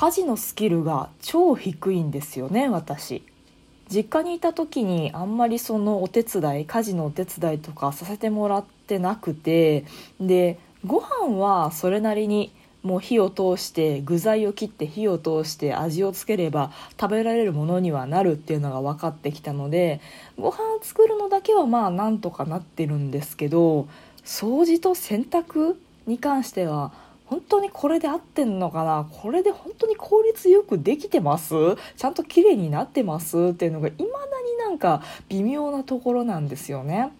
[0.00, 3.22] 家事のスキルが超低いんですよね私。
[3.90, 9.84] 実家にいた時にあんまりそのお手伝い家事のお手伝いとかさせてもらってなくて
[10.18, 12.50] でご飯はそれなりに
[12.82, 20.00] もう火を通して具材を切って火を通して味をつければ食べられるものにはなるっていうのが分かってきたので
[20.38, 23.86] ご飯を作るのだけはまあなんとかなってるんですけど
[24.24, 25.76] 掃除と洗濯
[26.06, 26.90] に関しては
[27.30, 29.08] 本当にこれで合ってんのかな？
[29.08, 31.54] これで本当に効率よくできてます？
[31.96, 33.38] ちゃんと綺麗になってます？
[33.52, 37.12] っていうのが未だになんか微妙なところなんですよね。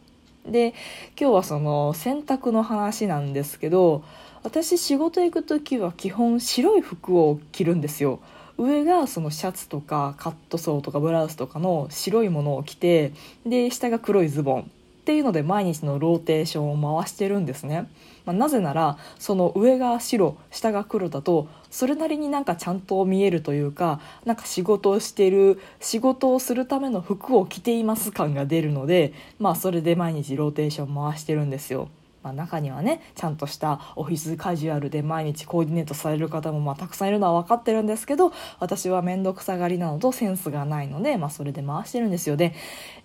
[0.45, 0.75] で
[1.19, 4.03] 今日はその洗濯の話なんですけど
[4.43, 8.19] 私仕事行く時は基本白い服を着るんですよ。
[8.59, 13.13] 上がそのシャツとかカットソーとかブラウスとかの白いものを着て
[13.47, 14.71] で下が黒いズボン
[15.11, 17.91] っていうので毎日のローテーションを回してるんですね、
[18.25, 31.89] まあ、なぜならその上が白下が黒だとそれなりになんかちゃんと見えるというかなんか仕事をしてる仕事をするための服を着ています感が出るのでまあそれで毎日ローテーション回してるんですよ。
[32.23, 42.37] まあ、中にはねちゃんとしたオフィスカジュアルで毎日コーディネートされる方もまあたくさんいるのは分かってるんですけど私は面倒くさがりなのとセンスがないので、まあ、それで回してるんですよ。
[42.37, 42.55] で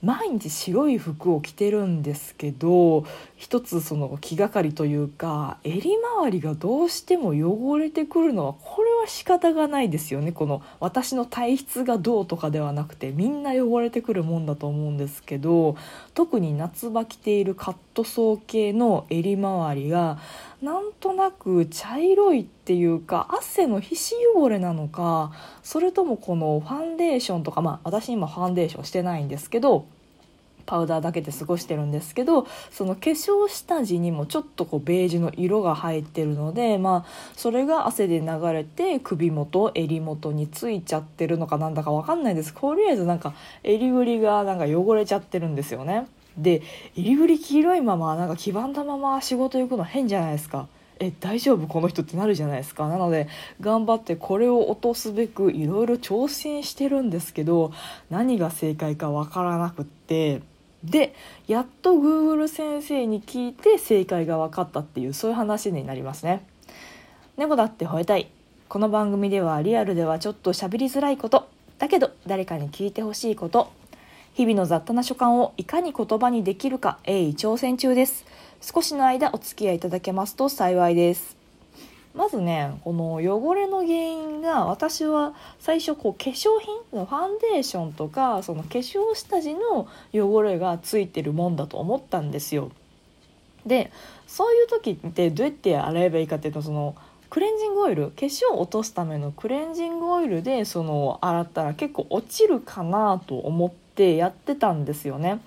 [0.02, 3.06] 毎日白い服を着てるんですけど
[3.38, 10.32] 一つその気がかりというか襟周りがどうしても汚れてくるのはこれ仕方がないですよね。
[10.32, 15.76] この私の体質がどうとかではなくてみんな汚れてくるもんだと思うんですけど
[16.14, 20.20] 特に夏場着ているカットソー系の襟周りが
[20.62, 25.32] なんとなく茶色いっていうか汗の皮脂汚れなのか
[25.64, 29.88] それともこのファンデーションとかまあ私今ファンデーションしてないんですけど
[30.66, 42.54] パウダーだけで過ごしてるんですけどその化粧下地にもちょっとこうベージュの色が入ってるのでまあそれが汗で流れて首元襟元についちゃってるのかなんだか分かんないです。
[42.54, 46.08] とりあえずなんか襟ぐりがなんか汚れちゃってるんですよね。
[46.36, 46.64] で
[46.96, 50.68] 入りぶり黄色いままなんか黄ばんだまま仕事行くの変じゃないですか。
[51.00, 52.88] え大丈夫この人ってなるじゃないですか。
[52.88, 53.28] なので
[53.62, 57.72] 頑張ってこれを落とすべくいろいろ挑戦してるんですけど
[58.10, 60.42] 何が正解かわからなくって
[60.86, 61.14] で
[61.48, 66.46] やっと Google 先生に聞いて正解が分かったっていうそういう話になりますね。
[67.38, 68.30] 猫だって吠えたい。
[68.68, 71.48] この番組ではリアルではちょっと喋りづらいこと。
[71.78, 73.72] だけど誰かに聞いてほしいこと。
[74.34, 78.26] 日々の雑多な所感をいかに言葉にできるか鋭意挑戦中です。
[78.62, 81.45] 少しの間お付き合いいただけますと幸いです。
[82.16, 92.72] まずねこの汚れの原因が私は最初こう化粧品ファンデーションとかその化粧下地の汚れがついてるもんだと思ったんですよ
[93.66, 93.92] で
[94.28, 96.96] そういう時ってどうやって洗えばいいかっていうとその
[97.30, 105.42] クレンジングオイル化粧を落とすためのクレンジングオイルでその洗ったら結構落ちるかなと思ってやってたんですよね。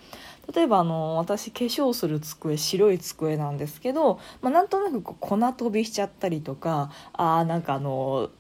[0.55, 8.31] 例えばあの私化粧する机白い机なんですけど、まあ、なんとなくこう粉飛びしちゃったりとかあなんかあの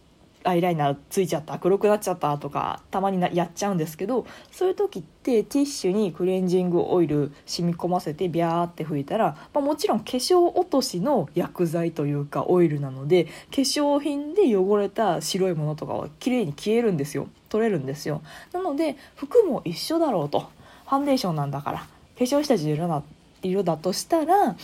[0.45, 17.29] アイライナーついちゃった黒くなっちゃったとかたまにやっちゃうんですけどそういう時ってティッシュにクレンジングオイル染み込ませてビャーって拭いたら、まあ、もちろん化粧落としの薬剤というかオイルなので化粧品で汚れた白いものとかは綺麗に消えるんですよ。
[17.49, 18.23] 取れるんですよ。
[18.53, 20.51] なので服も一緒だろうと。
[20.87, 21.98] ファンデーションなんだから。
[22.19, 23.05] 化粧下地の
[23.43, 24.57] 色だとしたら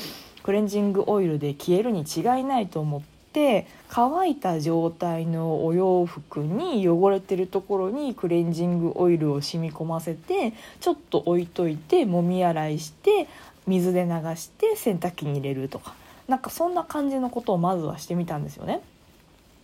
[0.42, 13.26] クレンジングオイルで消えるに違いないと思ってて乾いた状態のお洋服に汚れてるところにクレンジングオイルを染み込ませてちょっと置いといてもみ洗いして
[13.66, 15.94] 水で流して洗濯機に入れるとか
[16.28, 18.80] なんかそんな感じのことをまずはしてみたんですよね。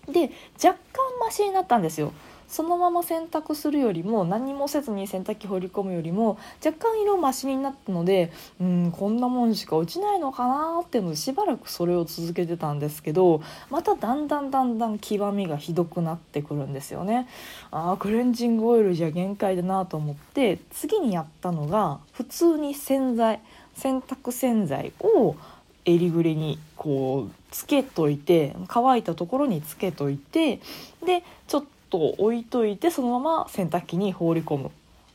[0.07, 0.31] で
[0.63, 2.13] 若干マシになったんですよ。
[2.51, 13.41] そのまま洗濯するよりも何もせずに洗濯機放り込むよりも若干色増しになったのでうんこんなもんしか落ちないのかなっていうのでしばらくそれを続けてたんですけど
[13.71, 17.29] まただんだんだんだん黄ばみがひどくなってくるんですよね。
[17.71, 23.41] あクレンジングオイルじゃ限界だなと思って次にやったのが普通に洗剤
[23.77, 25.37] 洗濯洗剤を
[25.85, 30.61] 襟ぐりにこうつけといて乾いたところにつけといて
[31.05, 34.71] でちょっとと置いといてそのまま洗濯機に放り込む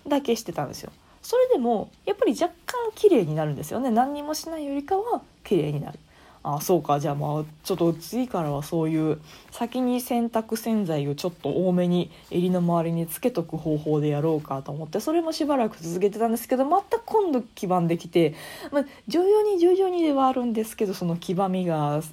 [0.07, 0.92] だけしてたんですよ。
[1.22, 3.89] それでもやっぱり若干綺麗になるんですよね。
[3.89, 6.00] 何にもしないよりかは綺麗になる。
[6.44, 7.00] あそうか。
[7.00, 9.19] じゃあまあちょっと次からはそういう
[9.50, 18.36] 先に洗濯洗剤をちょっと多めに襟の周りにつけとく方法でやろうかと思ってそれもしばらく続けてたんですけどまた今度黄ばんできて、
[18.72, 22.04] まあ、徐々に徐々にではあるんですけどその黄ばみが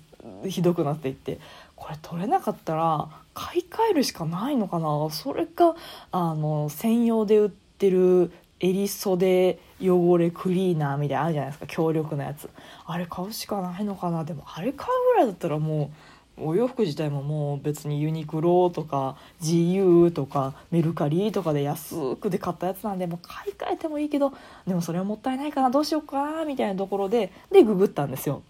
[0.49, 1.39] ひどくなっていって
[1.83, 5.11] これ取れなかったら買い替えるしかないのかな？
[5.11, 5.75] それか
[6.13, 8.31] あの専用で売ってる
[8.61, 11.67] 襟袖汚れクリーナーみたいなあるじゃないですか。
[11.67, 12.49] 強力なやつ。
[12.87, 14.23] あれ買うしかないのかな？
[14.23, 15.91] でもあれ買うぐらいだったらも
[16.39, 24.33] うお洋服自体ももう別にユニクロとか GU とかメルカリとかで安くで買ったやつなんでもう買い替えてもいいけど
[24.69, 25.71] でもそれはもったいないかな？
[25.71, 26.45] どうしようかな？
[26.45, 28.45] みたいなところででググったんですよ。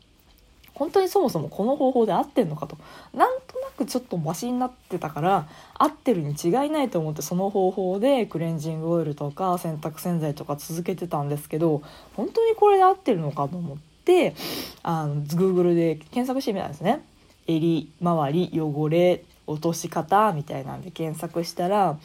[0.75, 2.77] 本当にそもそもこの方法で合ってんのかと
[3.15, 11.83] なんとなくちょっとマシになってたから合ってるに違いないと思ってその方法でクレンジングオイルとか洗濯洗剤とか続けてたんですけど
[12.17, 14.35] 本当にこれで合ってるのかと思って
[14.83, 17.05] あの Google で検索してみたんですね。
[17.47, 21.99] 襟周り汚れ落とし方みたいなんで検索したら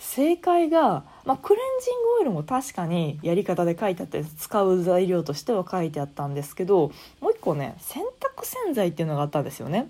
[0.00, 6.90] 正解が、まあ、クレンジングオイルも確かにやり方で書いてあって使う材料としては書いてあったんですけど
[7.20, 9.88] もう個ね洗濯洗剤っていうのがあったんですよね。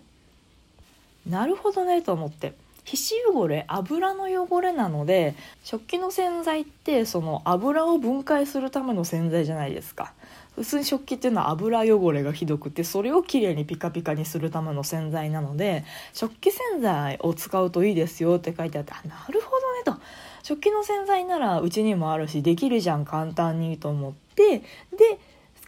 [1.29, 2.55] なるほどねと思って。
[2.85, 10.13] 皮脂汚れ油の汚れなので食器の洗剤ってその油を分解するための洗剤じゃないですか。
[10.57, 19.95] 普通に食器っていうのは油汚れがひどくてそれをきれいにピカピカにするための洗剤なので食器洗剤を使うといいですよって書いてあってあなるほどねと。
[20.43, 24.59] 食器の洗剤ならうちにもあるしできるじゃん簡単にと思って。
[24.59, 24.65] で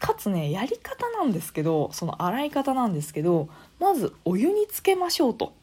[0.03, 3.47] かつねやり方なんですけどその洗い方なんですけど
[3.79, 5.53] まずお湯につけましょうと。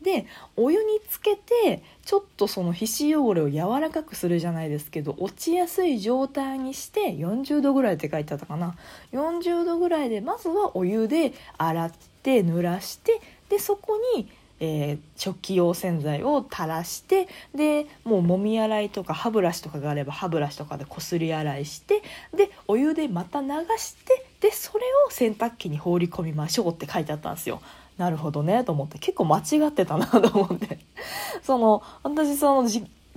[0.00, 0.24] で
[0.56, 8.74] お湯につけてちょっとその皮脂汚れを柔らかくするじゃないですけど落ちやすい状態にして40度ぐらいって書いてあったかな
[9.12, 11.92] 40度ぐらいでまずはお湯で洗っ
[12.22, 13.20] て濡らして
[13.50, 14.26] でそこに
[14.60, 22.02] えー、食器用洗剤を垂らしてでもうもみ洗いとか歯ブラシとかがあれば歯ブラシとかでこすり洗いして
[22.36, 23.48] でお湯でまた流
[23.78, 27.60] してでそれを洗濯機に放り込みましょうって書いてあったんですよ。
[27.96, 30.78] なるほどねと思って結構間違ってたなと思って
[31.42, 32.68] その私その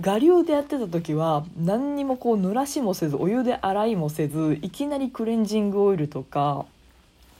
[0.04, 6.66] 我流でやってた時は何にもこう濡らしもせずお湯で洗いもせずいきなりクレンジングオイルとか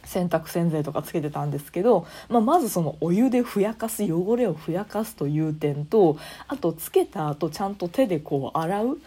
[0.05, 6.19] 洗濯洗剤とかつけてたんですけど、まあ、まずそのお湯でふやかす汚れをふやかすという点と
[6.49, 8.99] あとつけた後ちゃんと手でこう洗う。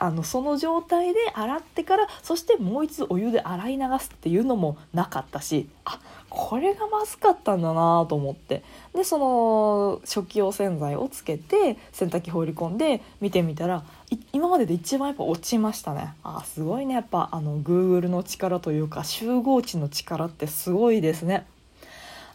[0.00, 5.98] あのその状態で洗ってからそしてもう一度お湯で洗い流すっていうのもなかったしあ
[6.30, 8.62] これがまずかったんだなと思って。
[8.94, 13.84] でその食器用洗剤をつけて洗濯機放り込んで見てみたら
[14.32, 16.14] 今までで一番やっぱ落ちましたね。
[16.24, 16.94] あすごいね。
[16.94, 21.46] やっぱあの Google の力というか集合値の力ってすごいですね。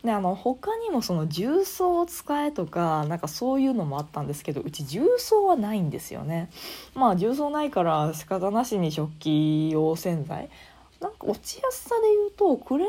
[0.04, 6.50] であの他にもその重曹を使えとかなんかそういうのもあったんですけどうち重曹はないんですよね。
[6.94, 10.50] まあ重曹ないから仕方なしに食器用洗剤
[11.03, 12.88] なんか落ちやすさで言うとクレン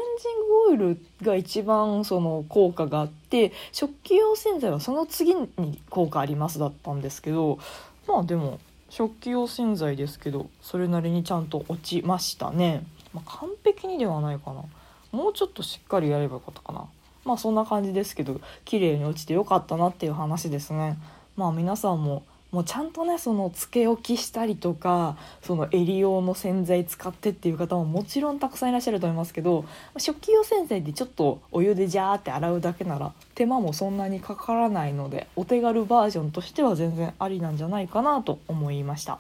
[0.68, 5.48] ジングオイルが一番その効果があって食器用洗剤はその次に
[5.90, 7.58] 効果ありますだったんですけど
[8.06, 14.62] まあでも食器用洗剤ですけどそれなりにちゃんと落ちましたね、まあ、完璧にではないかな。
[15.10, 16.86] もうちょっとしっかりやればよかったかな。
[17.24, 20.96] まあそんな感じですけど綺麗に落ちてよかったなっていう話ですね。
[21.36, 22.22] まあ皆さんも
[22.54, 29.64] もうちゃんとねそのつけ置きしたりとかその襟用の洗剤使ってっていう方ももちろんたくさんいらっしゃると思いますけど
[29.98, 39.18] 食器用洗剤でちょっとお湯でジャーって洗うだけなら手間もそんなにかからないのでお手軽バージョンとしては全然ありなんじゃないかなと思いました。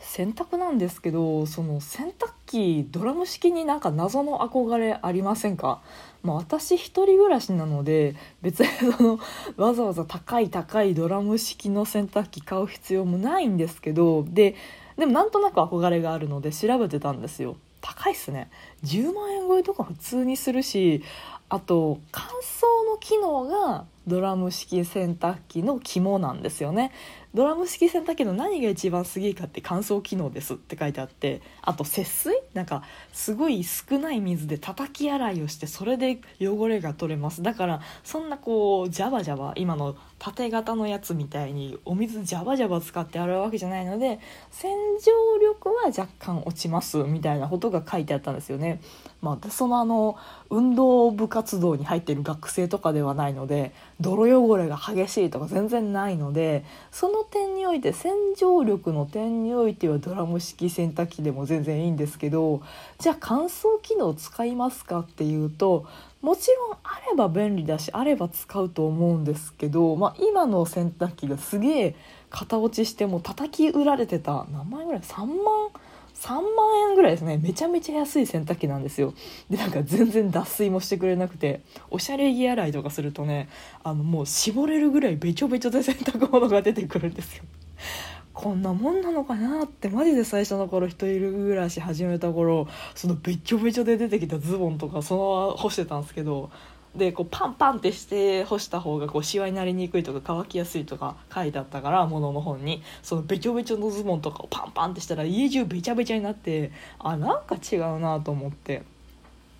[0.00, 5.80] 洗濯なんですけどその洗濯機ドラム式になんか謎の憧れありませんか、
[6.22, 9.18] まあ、私一人暮らしなので別にその
[9.56, 14.54] わざわざ高い高いドラム式の洗濯機買う必要もないんですけどで
[14.98, 17.56] でもなんとなく憧れがあるので調べてたんですよ。
[17.80, 18.50] 高いっすね。
[18.84, 21.02] 10万円超えとか普通にするし
[21.48, 26.92] あと乾燥の機能がドラム式洗濯機の肝なんですよね。
[27.34, 32.42] ドラム式洗濯機の何が一番すげえかって乾燥機能ですって書いてあってあと節水？
[32.52, 32.82] なんか
[33.12, 37.42] すごい少ない水で叩き洗いをしてそれで汚れが取れます。
[37.42, 48.82] だからそんなこうジャバジャバ今の縦型のやつみたいにお水ジャバジャバ使って洗うわけじゃないので洗浄力は若干落ちますみたいなことが書いてあったんですよね。
[49.22, 50.16] まあ、そのあの
[50.50, 62.62] 運動部活動に入ってる学生とかではないので泥汚れが激しいとか全然ないのでその点において洗浄力の点においてはドラム式洗濯機でも全然いいんですけど
[62.98, 65.86] じゃあ乾燥機能使いますかっていうと
[66.20, 71.94] もちろんあれば便利だしあれば使うと思うんですけど、まあ、今の洗濯機がすげえ
[72.30, 75.70] 型落ちしても叩き売られてた何万円ぐらい？3万
[76.22, 76.42] 3万
[76.90, 77.36] 円ぐらいですね。
[77.42, 79.12] めちゃめちゃ安い洗濯機なんですよ。
[79.50, 83.48] でなんか全然脱水もしてくれなくておしゃれ着洗いとかするとね
[83.82, 87.44] あのもう絞れるぐらいべちょべちょで洗濯物が出てくるんですよ。
[88.32, 96.50] こんなもんなのかなってマジで最初の頃一人暮らし始めた頃そのべちょべちょで出てきたズボンとかそのまま干してたんですけど
[96.96, 102.82] でこうパンパンってして干した方がこうシワになりにくいとか乾きやすいとか書いてあったから物の本に。
[103.02, 108.82] そのべちょべちょのズボンとかをパンパンってしたら家中べちゃべちゃになってあなんか違うなと思って。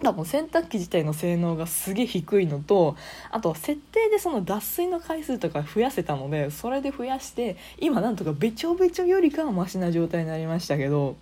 [0.02, 2.96] 多分洗濯機自体の性能がすげえ低いのと
[3.30, 11.16] あと設定でその脱水の回数とか増やせたのでそれで増やして今なんとかべちょべちょよりかはマシな状態になりましたけど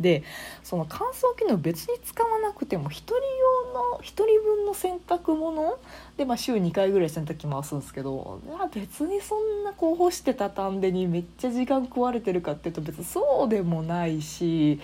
[0.00, 0.24] で
[0.62, 5.78] その乾燥機能別に使わなくても1人用の1人分の洗濯物
[6.16, 8.40] で、まあ、週2回ぐらい洗濯機回すんですけど
[8.74, 14.80] 別にそんなこう干して畳んでにめっちゃ時間食われてるかっていうと別にそうでもないし、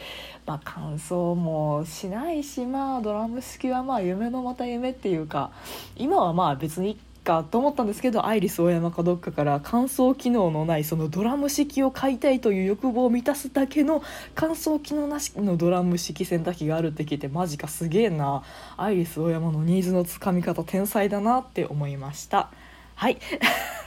[0.46, 5.52] まあ、乾燥もしないしまあドラム式はまあ夢のまた夢っていうか
[5.96, 14.02] 今はまあ別にかと思ったんですけどアイリスオーヤマかどっかから乾燥機能のないそのドラム式を買いたいという欲望を満たすだけの
[14.34, 18.42] 乾燥機能なしのドラム式洗濯機があるって聞いてマジかすげえな。
[18.76, 22.50] アイリスオーヤマのニーズのつかみ方天才だなって思いました。
[22.94, 23.14] はい。
[23.14, 23.18] っ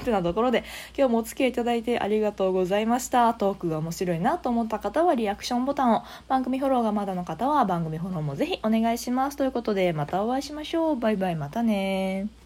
[0.04, 0.64] てなところで
[0.98, 3.34] 今日もお付き合いいただいてありがとうございました。
[3.34, 9.38] トークが面白いなと思った方はリアクションボタンを番組フォローがまだの方は番組フォローもぜひお願いします。
[9.38, 10.96] ということでまたお会いしましょう。
[10.96, 11.36] バイバイ。
[11.36, 12.45] またね